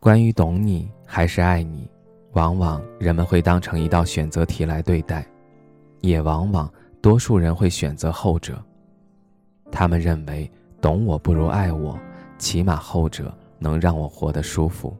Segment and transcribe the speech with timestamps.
[0.00, 1.86] 关于懂你还是爱你，
[2.32, 5.26] 往往人们会当成一道选择题来对待，
[6.00, 6.72] 也往往
[7.02, 8.64] 多数人会选择后者。
[9.70, 10.50] 他们认为
[10.80, 11.98] 懂我不如爱我，
[12.38, 14.96] 起码后者能让我活得舒服。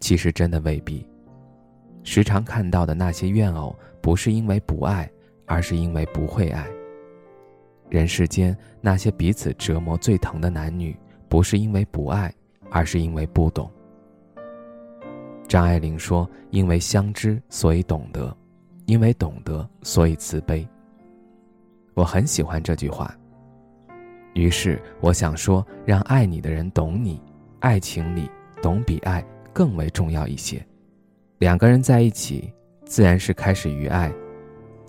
[0.00, 1.06] 其实真的未必。
[2.02, 5.08] 时常看到的那些怨偶，不是因为不爱，
[5.44, 6.66] 而是因为不会爱。
[7.90, 12.34] 人世间那些彼此折磨最疼的男女，不是因为不爱，
[12.70, 13.70] 而是因为不懂。
[15.48, 18.34] 张爱玲说：“因为相知，所以懂得；
[18.86, 20.66] 因为懂得，所以慈悲。”
[21.94, 23.14] 我很喜欢这句话。
[24.34, 27.20] 于是我想说，让爱你的人懂你，
[27.60, 28.30] 爱情里
[28.62, 30.64] 懂比爱更为重要一些。
[31.38, 32.50] 两个人在一起，
[32.86, 34.10] 自然是开始于爱，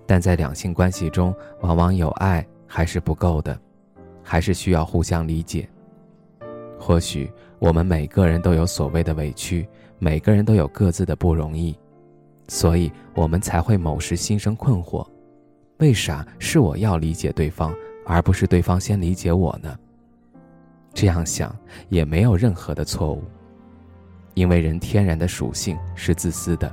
[0.05, 3.59] 但在两性关系中，往往有爱还是不够的，
[4.23, 5.67] 还是需要互相理解。
[6.79, 9.67] 或许我们每个人都有所谓的委屈。
[9.99, 11.73] 每个人都有各自的不容易，
[12.49, 15.07] 所以我们才会某时心生困惑：
[15.77, 17.73] 为啥是我要理解对方，
[18.05, 19.73] 而不是对方先理解我呢？
[20.93, 21.55] 这样想
[21.87, 23.23] 也没有任何的错误，
[24.33, 26.69] 因为人天然的属性是自私的。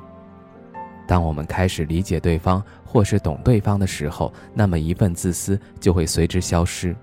[1.06, 6.96] 当我们开始理解对方或是懂对方的时候，那么一份自私就会随之消失，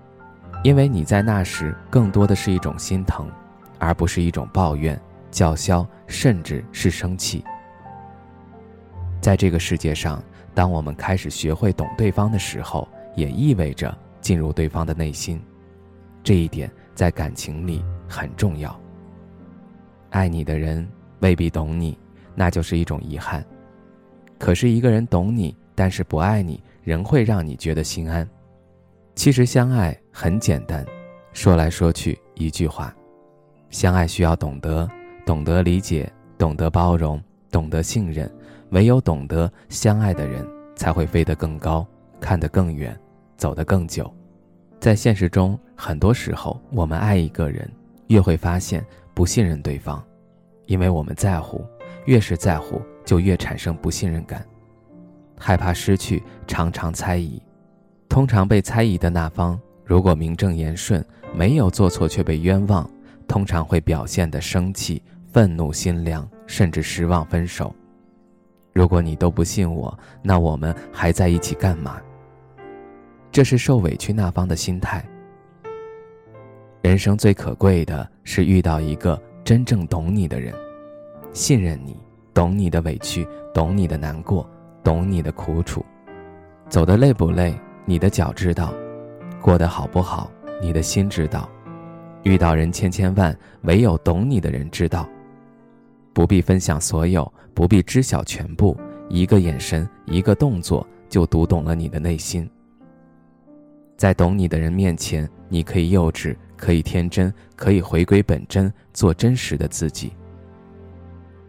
[0.62, 3.30] 因为你在那时更多的是一种心疼，
[3.78, 5.00] 而不是一种抱怨。
[5.30, 7.44] 叫嚣，甚至是生气。
[9.20, 10.22] 在这个世界上，
[10.54, 15.38] 当我们开始学会懂对方的时候，也意味着进入对方的内心。
[16.24, 18.74] 这一点在感情里很重要。
[20.08, 20.88] 爱你的人
[21.20, 21.98] 未必懂你，
[22.34, 23.44] 那就是一种遗憾。
[24.38, 28.26] 可是，一个人懂你，但是不爱你，仍会让你觉得心安。
[29.18, 30.86] 其实，相爱很简单，
[31.32, 32.94] 说来说去一句话：
[33.68, 34.88] 相爱需要懂得。
[35.26, 36.08] 懂得理解，
[36.38, 37.20] 懂得包容，
[37.50, 38.32] 懂得信任，
[38.70, 40.46] 唯有懂得相爱的人，
[40.76, 41.84] 才会飞得更高，
[42.20, 42.96] 看得更远，
[43.36, 44.08] 走得更久。
[44.78, 47.68] 在现实中，很多时候，我们爱一个人，
[48.06, 50.00] 越会发现不信任对方，
[50.66, 51.66] 因为我们在乎，
[52.04, 54.46] 越是在乎，就越产生不信任感，
[55.36, 57.42] 害怕失去，常常猜疑。
[58.08, 61.04] 通常被猜疑的那方，如果名正言顺，
[61.34, 62.88] 没有做错却被冤枉，
[63.26, 65.02] 通常会表现得生气。
[65.30, 67.72] 愤怒、心凉，甚至失望，分手。
[68.72, 72.00] 如果你都不信我，那我们还在一起干嘛？
[73.30, 75.06] 这是受委屈那方的心态。
[76.80, 80.54] 人生最可贵的是遇到一个真正懂你的人，
[81.34, 81.94] 信任你，
[82.32, 84.48] 懂你的委屈，懂你的难过，
[84.82, 85.84] 懂你的苦楚。
[86.70, 87.54] 走的累不累，
[87.88, 88.74] 你的脚知道；
[89.40, 91.48] 过得好不好，你的心知道。
[92.22, 95.08] 遇到人千千万，唯有懂你的人知道。
[96.12, 98.76] 不必分享所有，不必知晓全部，
[99.08, 102.46] 一个眼神，一个动作，就读懂了你的内心。
[103.96, 110.12] 在懂你的人面前，你可以幼稚，可以天真，可以回归本真，做真实的自己。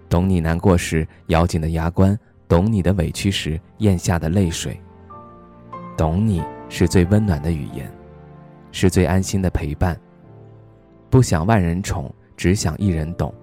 [0.08, 2.18] 懂你难过时咬紧的牙关，
[2.48, 4.80] 懂你的委屈时咽下的泪水。
[6.00, 7.92] 懂你是最温暖的语言，
[8.72, 10.00] 是最安心的陪伴。
[11.10, 13.34] 不想万人宠，只想一人懂。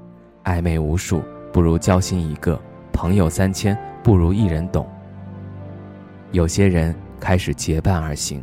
[0.44, 1.20] 暧昧无数，
[1.52, 2.58] 不如交心一个；
[2.94, 4.88] 朋友三千，不如一人懂。
[6.32, 8.42] 有些人开始结伴而行，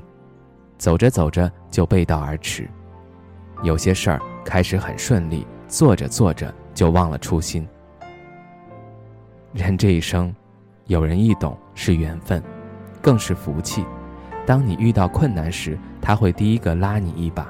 [0.78, 2.66] 走着走着就背道而驰；
[3.64, 7.68] 有些事儿开始很顺利，做着做着就忘了初心。
[9.54, 10.32] 人这一生，
[10.86, 12.44] 有人一懂是缘分，
[13.02, 13.84] 更是福气。
[14.46, 17.48] 当你遇到困难时，他会第一个拉你一把。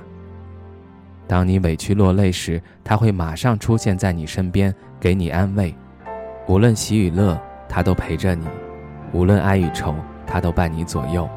[1.28, 5.74] 当你委屈落泪时，他会马上出现在你身边，给你安慰。
[6.48, 8.46] 无论喜与乐，他都陪着你；
[9.14, 9.96] 无论哀与愁，
[10.28, 11.28] 他都伴你左右。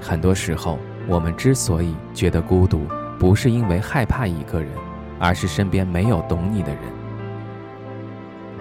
[0.00, 0.78] 很多时候，
[1.08, 2.86] 我们之所以觉得孤独，
[3.18, 4.70] 不是因为害怕一个人，
[5.18, 6.82] 而是身边没有懂你的人。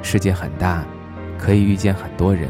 [0.01, 0.83] 世界很大，
[1.37, 2.49] 可以遇见很多人；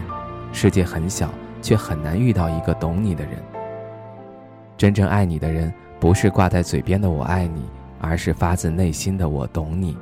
[0.51, 1.29] 世界很小，
[1.63, 3.41] 却很难遇到一个懂你的人。
[4.77, 7.63] 真正爱你的人，不是挂在嘴边的“我爱你”。
[8.05, 9.97] 而是发自内心的我懂你。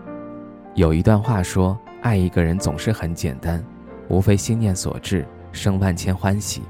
[0.74, 3.64] 有一段话说，爱一个人总是很简单，
[4.08, 6.64] 无非心念所致，生万千欢喜。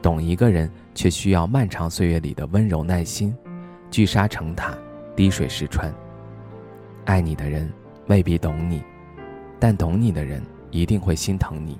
[0.00, 3.34] 懂一个人，却需要漫长岁月里的温柔耐心，
[3.90, 4.72] 聚沙成塔，
[5.16, 5.92] 滴水石穿。
[7.06, 7.68] 爱你的人
[8.06, 8.80] 未必懂你，
[9.58, 11.76] 但懂你的人一定会心疼你。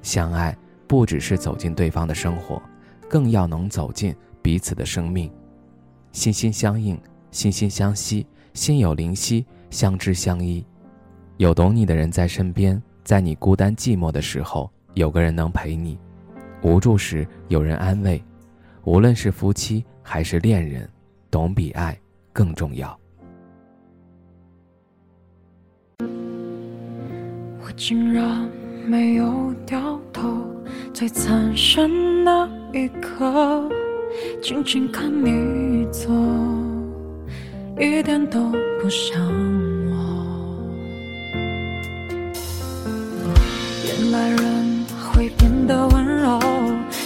[0.00, 0.56] 相爱
[0.88, 2.60] 不只是走进对方的生活，
[3.08, 5.30] 更要能走进彼此的生命，
[6.12, 6.98] 心心相印，
[7.30, 10.64] 心心相惜，心有灵犀，相知相依。
[11.36, 15.98] 有懂你的人在身边，在你孤单寂寞的时候，有个人能陪你。
[16.62, 18.20] 无助时有人安慰，
[18.82, 20.90] 无论是夫妻还是恋人，
[21.30, 21.96] 懂比爱
[22.32, 22.98] 更重要。
[27.60, 28.50] 我竟然
[28.86, 30.28] 没有掉头，
[30.92, 33.68] 最残忍那一刻，
[34.42, 36.10] 静静看你走，
[37.78, 39.20] 一点都不像
[39.90, 39.92] 我。
[43.86, 46.38] 原来人会变得温柔。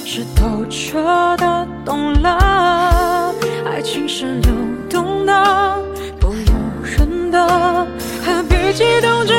[0.04, 1.02] 是透彻
[1.38, 3.34] 的，懂了。
[3.64, 4.52] 爱情是流
[4.90, 5.82] 动的，
[6.20, 7.86] 不由人的，
[8.22, 9.34] 何必激动着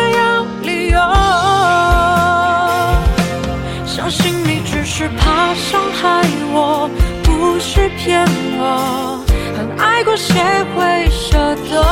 [5.18, 6.22] 怕伤害
[6.52, 6.90] 我，
[7.24, 8.26] 不是骗
[8.58, 9.24] 我。
[9.56, 10.36] 很爱过，谁
[10.76, 11.38] 会舍
[11.70, 11.84] 得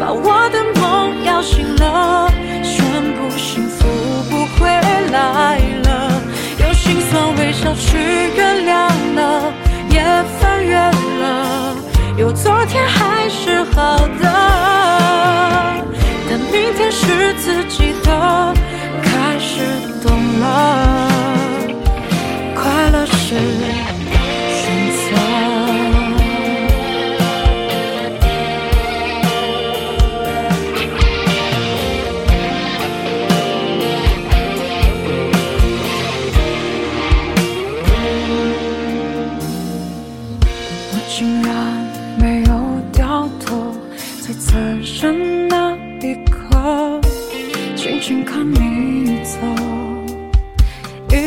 [0.00, 2.30] 把我的梦摇醒了？
[2.62, 2.84] 宣
[3.14, 3.86] 布幸福
[4.30, 4.68] 不会
[5.10, 6.20] 来了。
[6.60, 7.98] 用心酸微笑去
[8.36, 9.52] 原谅了，
[9.90, 10.02] 也
[10.38, 11.76] 翻越了，
[12.16, 12.81] 有昨天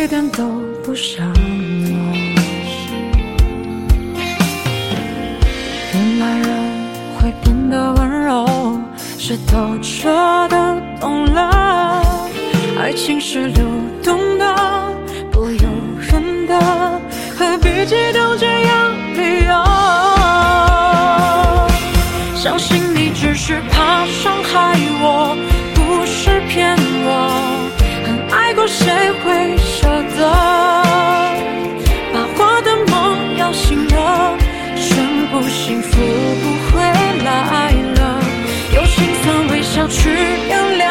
[0.05, 0.43] 一点都
[0.83, 1.33] 不像我。
[5.93, 6.47] 原来人
[7.17, 8.45] 会变得温柔，
[9.17, 12.03] 是透彻的懂了。
[12.77, 13.65] 爱情是流
[14.03, 14.55] 动的，
[15.31, 15.67] 不由
[15.99, 16.59] 人的，
[17.35, 18.37] 何必激动
[28.67, 29.57] 谁会？
[29.57, 30.19] 舍得，
[32.13, 32.93] 把我的梦
[33.37, 34.35] 摇醒了，
[34.75, 35.91] 宣布幸福
[36.41, 36.81] 不回
[37.23, 38.19] 来了，
[38.73, 40.09] 用心酸微笑去
[40.47, 40.83] 原谅